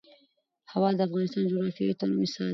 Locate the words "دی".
2.47-2.49